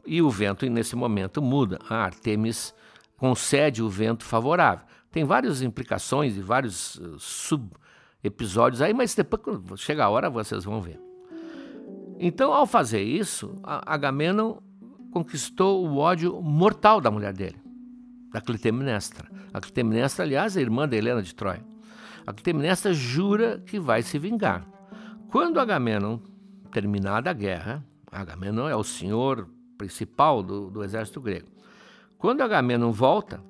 [0.06, 1.78] e o vento, nesse momento, muda.
[1.88, 2.74] A Artemis
[3.16, 4.86] concede o vento favorável.
[5.10, 7.70] Tem várias implicações e vários uh,
[8.22, 11.00] episódios aí, mas depois, quando chega a hora, vocês vão ver.
[12.18, 14.56] Então, ao fazer isso, Agamenon
[15.12, 17.56] conquistou o ódio mortal da mulher dele,
[18.32, 19.28] da Clitemnestra.
[19.52, 21.64] A Clitemnestra, aliás, é irmã da Helena de Troia.
[22.26, 24.66] A Clitemnestra jura que vai se vingar.
[25.30, 26.18] Quando Agamenon,
[26.72, 29.48] terminada a guerra, Agamenon é o senhor
[29.84, 31.48] principal do, do exército grego.
[32.18, 33.42] Quando Agamenon volta,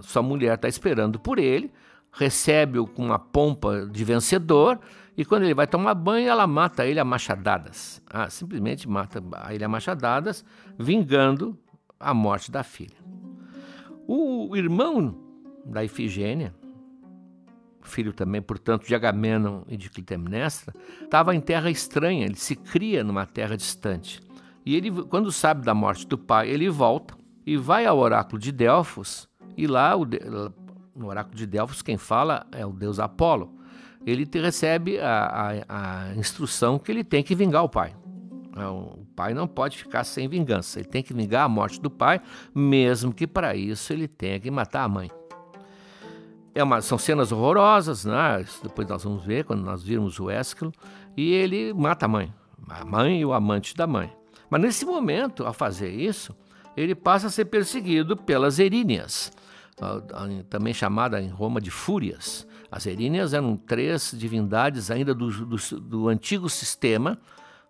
[0.00, 1.70] sua mulher está esperando por ele,
[2.12, 4.80] recebe-o com uma pompa de vencedor
[5.16, 8.02] e quando ele vai tomar banho, ela mata ele a machadadas.
[8.08, 10.44] Ah, simplesmente mata ele a machadadas,
[10.78, 11.58] vingando
[11.98, 12.96] a morte da filha.
[14.06, 15.14] O irmão
[15.64, 16.54] da Ifigênia,
[17.82, 23.04] filho também, portanto, de Agamenon e de Clitemnestra, estava em terra estranha, ele se cria
[23.04, 24.22] numa terra distante.
[24.64, 27.14] E ele, quando sabe da morte do pai, ele volta
[27.46, 29.92] e vai ao oráculo de Delfos, e lá,
[30.94, 33.54] no oráculo de Delfos, quem fala é o deus Apolo.
[34.06, 37.94] Ele recebe a, a, a instrução que ele tem que vingar o pai.
[38.56, 41.90] É, o pai não pode ficar sem vingança, ele tem que vingar a morte do
[41.90, 42.20] pai,
[42.54, 45.10] mesmo que para isso ele tenha que matar a mãe.
[46.54, 48.44] É uma, são cenas horrorosas, né?
[48.62, 50.72] depois nós vamos ver quando nós virmos o Ésquilo,
[51.16, 52.32] e ele mata a mãe,
[52.68, 54.19] a mãe e o amante da mãe.
[54.50, 56.36] Mas nesse momento, ao fazer isso,
[56.76, 59.32] ele passa a ser perseguido pelas Eríneas,
[60.50, 62.46] também chamada em Roma de Fúrias.
[62.70, 67.18] As Eríneas eram três divindades ainda do, do, do antigo sistema,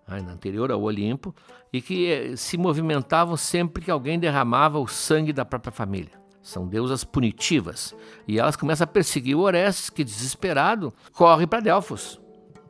[0.07, 1.35] ainda anterior ao Olimpo,
[1.73, 6.21] e que eh, se movimentavam sempre que alguém derramava o sangue da própria família.
[6.43, 7.95] São deusas punitivas.
[8.27, 12.19] E elas começam a perseguir o Orestes, que desesperado corre para Delfos.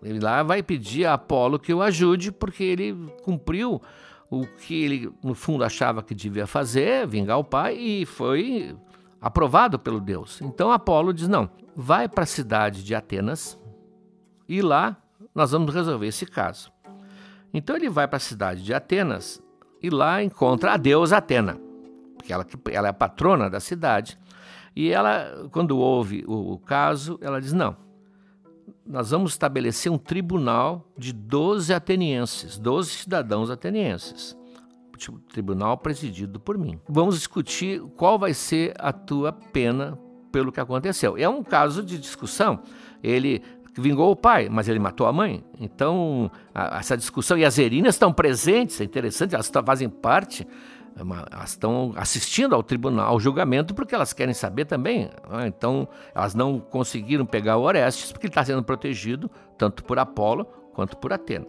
[0.02, 3.80] Ele lá vai pedir a Apolo que o ajude, porque ele cumpriu
[4.30, 8.76] o que ele, no fundo, achava que devia fazer, vingar o pai, e foi
[9.20, 10.40] aprovado pelo Deus.
[10.40, 13.58] Então Apolo diz: não, vai para a cidade de Atenas
[14.48, 14.96] e lá
[15.34, 16.72] nós vamos resolver esse caso.
[17.52, 19.42] Então ele vai para a cidade de Atenas
[19.82, 21.58] e lá encontra a deusa Atena,
[22.16, 24.18] porque ela, ela é a patrona da cidade.
[24.74, 27.76] E ela, quando ouve o, o caso, ela diz: não,
[28.86, 34.36] nós vamos estabelecer um tribunal de 12 atenienses, 12 cidadãos atenienses.
[34.96, 36.78] Tipo, tribunal presidido por mim.
[36.86, 39.98] Vamos discutir qual vai ser a tua pena
[40.30, 41.16] pelo que aconteceu.
[41.16, 42.60] É um caso de discussão.
[43.02, 43.42] Ele
[43.78, 45.42] vingou o pai, mas ele matou a mãe.
[45.58, 50.46] Então, a, essa discussão e as erinas estão presentes, é interessante, elas fazem parte
[50.96, 55.10] elas estão assistindo ao tribunal, ao julgamento, porque elas querem saber também.
[55.28, 55.46] Né?
[55.46, 60.44] Então, elas não conseguiram pegar o Orestes, porque ele está sendo protegido tanto por Apolo
[60.74, 61.46] quanto por Atena.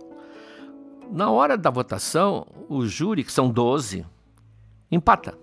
[1.11, 4.05] Na hora da votação, o júri, que são 12,
[4.89, 5.37] empata.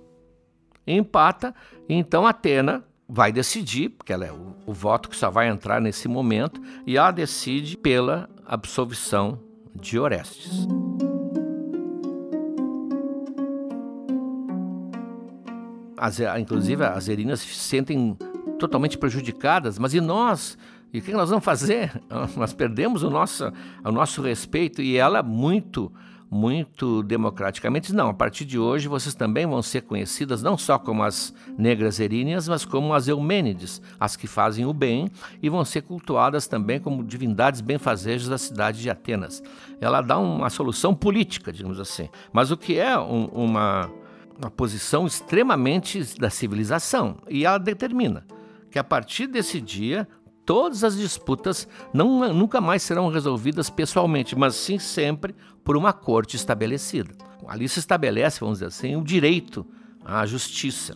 [0.87, 1.55] Empata,
[1.89, 6.09] então Atena vai decidir, porque ela é o, o voto que só vai entrar nesse
[6.09, 9.39] momento, e ela decide pela absolvição
[9.75, 10.67] de Orestes.
[15.99, 18.17] As, inclusive as erinas se sentem
[18.59, 20.59] totalmente prejudicadas, mas e nós?
[20.93, 21.93] E o que nós vamos fazer?
[22.35, 23.53] Nós perdemos o nosso,
[23.85, 25.93] o nosso respeito e ela muito,
[26.31, 28.09] muito democraticamente não.
[28.09, 32.49] A partir de hoje vocês também vão ser conhecidas não só como as negras eríneas,
[32.49, 35.11] mas como as eumênides, as que fazem o bem,
[35.43, 39.43] e vão ser cultuadas também como divindades benfazejas da cidade de Atenas.
[39.83, 42.09] Ela dá uma solução política, digamos assim.
[42.33, 43.91] Mas o que é um, uma
[44.39, 47.19] uma posição extremamente da civilização.
[47.29, 48.25] E ela determina
[48.71, 50.07] que a partir desse dia
[50.47, 56.37] todas as disputas não, nunca mais serão resolvidas pessoalmente, mas sim sempre por uma corte
[56.37, 57.15] estabelecida.
[57.47, 59.67] Ali se estabelece, vamos dizer assim, o direito
[60.05, 60.95] à justiça.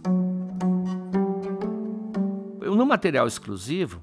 [2.60, 4.02] No material exclusivo,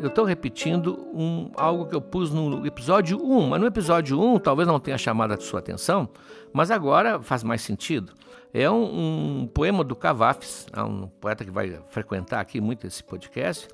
[0.00, 4.38] eu estou repetindo um, algo que eu pus no episódio 1, mas no episódio 1
[4.38, 6.08] talvez não tenha chamado a sua atenção,
[6.52, 8.12] mas agora faz mais sentido.
[8.52, 13.02] É um, um poema do Cavafis, é um poeta que vai frequentar aqui muito esse
[13.04, 13.68] podcast,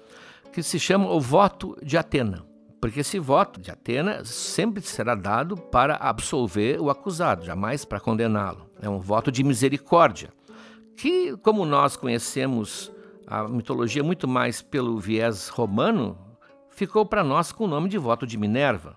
[0.52, 2.44] que se chama O Voto de Atena.
[2.80, 8.66] Porque esse voto de Atena sempre será dado para absolver o acusado, jamais para condená-lo.
[8.80, 10.28] É um voto de misericórdia,
[10.96, 12.92] que, como nós conhecemos
[13.26, 16.16] a mitologia muito mais pelo viés romano,
[16.70, 18.96] ficou para nós com o nome de voto de Minerva.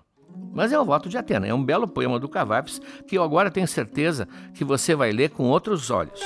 [0.52, 3.50] Mas é o voto de Atena, é um belo poema do Cavapes que eu agora
[3.50, 6.20] tenho certeza que você vai ler com outros olhos.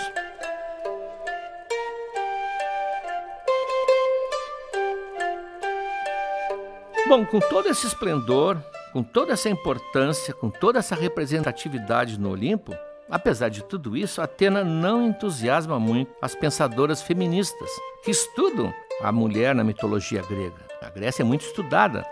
[7.06, 8.58] Bom, com todo esse esplendor,
[8.92, 12.74] com toda essa importância, com toda essa representatividade no Olimpo,
[13.10, 17.70] Apesar de tudo isso, Atena não entusiasma muito as pensadoras feministas,
[18.02, 20.64] que estudam a mulher na mitologia grega.
[20.82, 22.06] A Grécia é muito estudada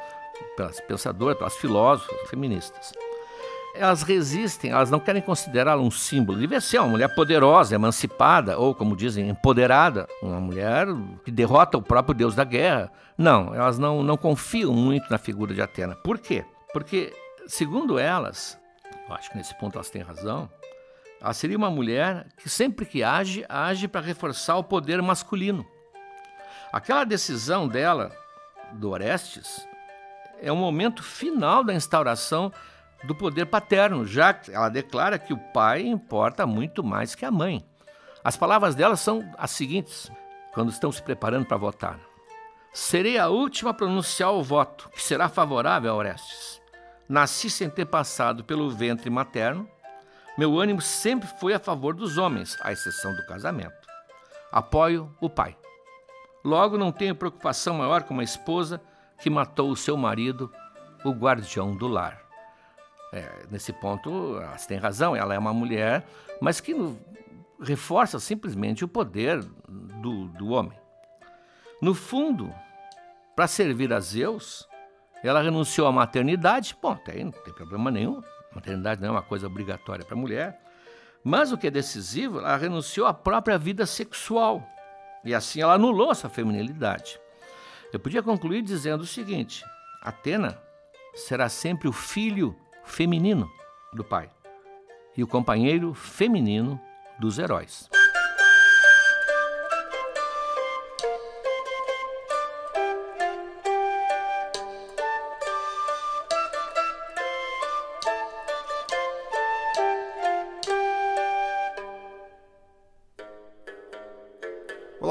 [0.57, 2.93] pelas pensadoras, pelas filósofas feministas.
[3.75, 6.39] Elas resistem, elas não querem considerá-la um símbolo.
[6.39, 10.07] Devia ser uma mulher poderosa, emancipada, ou, como dizem, empoderada.
[10.23, 10.87] Uma mulher
[11.25, 12.93] que derrota o próprio deus da guerra.
[13.17, 15.95] Não, elas não, não confiam muito na figura de Atena.
[15.95, 16.45] Por quê?
[16.71, 17.15] Porque,
[17.47, 18.59] segundo elas,
[19.09, 20.51] eu acho que nesse ponto elas têm razão,
[21.23, 25.65] ela seria uma mulher que sempre que age, age para reforçar o poder masculino.
[26.73, 28.11] Aquela decisão dela,
[28.73, 29.65] do Orestes,
[30.41, 32.53] é o momento final da instauração
[33.05, 37.31] do poder paterno, já que ela declara que o pai importa muito mais que a
[37.31, 37.65] mãe.
[38.25, 40.11] As palavras dela são as seguintes,
[40.53, 42.01] quando estão se preparando para votar:
[42.73, 46.61] Serei a última a pronunciar o voto, que será favorável a Orestes.
[47.09, 49.69] Nasci sem ter passado pelo ventre materno.
[50.37, 53.87] Meu ânimo sempre foi a favor dos homens, à exceção do casamento.
[54.51, 55.57] Apoio o pai.
[56.45, 58.81] Logo, não tenho preocupação maior com uma esposa
[59.21, 60.53] que matou o seu marido,
[61.05, 62.21] o guardião do lar.
[63.13, 66.05] É, nesse ponto, elas têm razão, ela é uma mulher,
[66.41, 66.75] mas que
[67.61, 70.79] reforça simplesmente o poder do, do homem.
[71.81, 72.53] No fundo,
[73.37, 74.67] para servir a Zeus,
[75.23, 76.77] ela renunciou à maternidade.
[76.81, 78.23] Bom, tem, não tem problema nenhum.
[78.55, 80.61] Maternidade não é uma coisa obrigatória para a mulher.
[81.25, 84.67] Mas o que é decisivo, ela renunciou à própria vida sexual.
[85.25, 87.19] E assim ela anulou essa feminilidade.
[87.93, 89.65] Eu podia concluir dizendo o seguinte:
[90.03, 90.59] Atena
[91.15, 93.49] será sempre o filho feminino
[93.93, 94.31] do pai
[95.17, 96.81] e o companheiro feminino
[97.19, 97.89] dos heróis.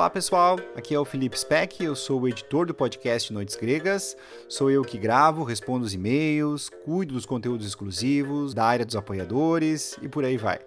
[0.02, 4.18] Olá pessoal, aqui é o Felipe Speck, eu sou o editor do podcast Noites Gregas.
[4.50, 9.96] Sou eu que gravo, respondo os e-mails, cuido dos conteúdos exclusivos, da área dos apoiadores
[10.02, 10.60] e por aí vai.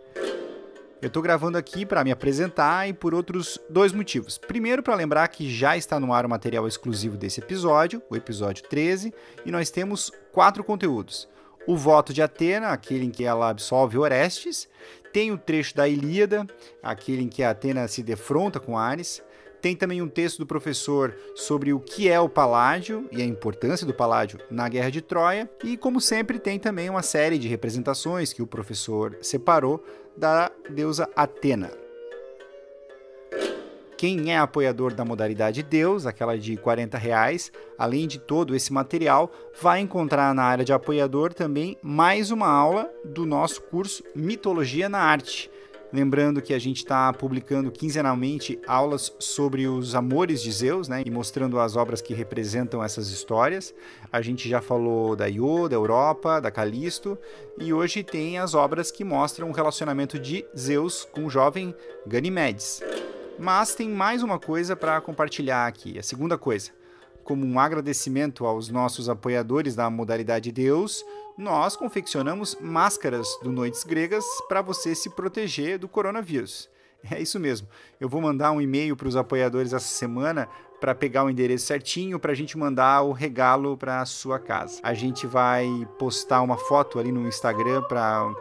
[1.02, 4.38] Eu estou gravando aqui para me apresentar e por outros dois motivos.
[4.38, 8.62] Primeiro, para lembrar que já está no ar o material exclusivo desse episódio, o episódio
[8.68, 9.12] 13,
[9.44, 11.28] e nós temos quatro conteúdos.
[11.66, 14.68] O voto de Atena, aquele em que ela absolve Orestes,
[15.14, 16.44] tem o trecho da Ilíada,
[16.82, 19.22] aquele em que Atena se defronta com Ares.
[19.62, 23.86] Tem também um texto do professor sobre o que é o Paládio e a importância
[23.86, 25.48] do Paládio na Guerra de Troia.
[25.62, 29.82] E, como sempre, tem também uma série de representações que o professor separou
[30.16, 31.83] da deusa Atena.
[34.04, 39.32] Quem é apoiador da modalidade Deus, aquela de 40 reais, além de todo esse material,
[39.62, 44.98] vai encontrar na área de apoiador também mais uma aula do nosso curso Mitologia na
[44.98, 45.50] Arte.
[45.90, 51.10] Lembrando que a gente está publicando quinzenalmente aulas sobre os amores de Zeus, né, e
[51.10, 53.74] mostrando as obras que representam essas histórias.
[54.12, 57.16] A gente já falou da Io, da Europa, da Calisto,
[57.58, 61.74] e hoje tem as obras que mostram o relacionamento de Zeus com o jovem
[62.06, 62.82] Ganimedes.
[63.38, 65.98] Mas tem mais uma coisa para compartilhar aqui.
[65.98, 66.70] A segunda coisa,
[67.24, 71.04] como um agradecimento aos nossos apoiadores da modalidade Deus,
[71.36, 76.70] nós confeccionamos máscaras do Noites Gregas para você se proteger do coronavírus.
[77.10, 77.68] É isso mesmo.
[78.00, 80.48] Eu vou mandar um e-mail para os apoiadores essa semana
[80.80, 84.80] para pegar o endereço certinho para a gente mandar o regalo para sua casa.
[84.82, 85.66] A gente vai
[85.98, 88.32] postar uma foto ali no Instagram para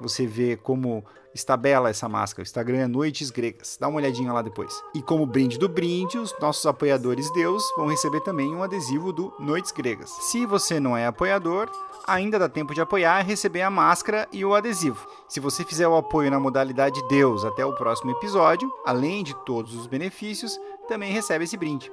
[0.00, 1.04] você ver como
[1.34, 2.42] Está bela essa máscara.
[2.42, 3.78] O Instagram é Noites Gregas.
[3.80, 4.82] Dá uma olhadinha lá depois.
[4.94, 9.32] E como brinde do brinde, os nossos apoiadores Deus vão receber também um adesivo do
[9.38, 10.10] Noites Gregas.
[10.10, 11.70] Se você não é apoiador,
[12.06, 15.08] ainda dá tempo de apoiar e receber a máscara e o adesivo.
[15.26, 19.74] Se você fizer o apoio na modalidade Deus até o próximo episódio, além de todos
[19.74, 21.90] os benefícios, também recebe esse brinde.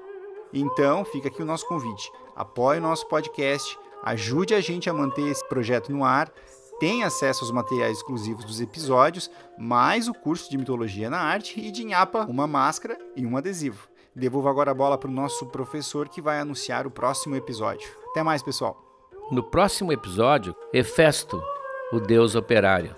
[0.54, 2.12] Então, fica aqui o nosso convite.
[2.36, 6.30] Apoie o nosso podcast, ajude a gente a manter esse projeto no ar
[6.80, 11.72] tem acesso aos materiais exclusivos dos episódios, mais o curso de mitologia na arte e
[11.72, 13.90] de Inhapa, uma máscara e um adesivo.
[14.16, 17.90] Devolvo agora a bola para o nosso professor que vai anunciar o próximo episódio.
[18.10, 18.82] Até mais, pessoal.
[19.30, 21.42] No próximo episódio, Hefesto,
[21.92, 22.96] o deus operário.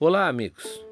[0.00, 0.91] Olá, amigos.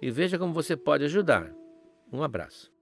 [0.00, 1.52] E veja como você pode ajudar.
[2.12, 2.72] Um abraço.